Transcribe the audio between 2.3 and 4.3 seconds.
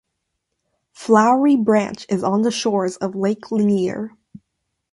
the shores of Lake Lanier.